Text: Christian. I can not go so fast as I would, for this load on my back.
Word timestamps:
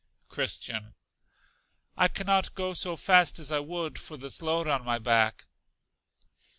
Christian. 0.29 0.95
I 1.95 2.07
can 2.07 2.25
not 2.25 2.55
go 2.55 2.73
so 2.73 2.95
fast 2.95 3.37
as 3.37 3.51
I 3.51 3.59
would, 3.59 3.99
for 3.99 4.17
this 4.17 4.41
load 4.41 4.67
on 4.67 4.83
my 4.83 4.97
back. 4.97 5.45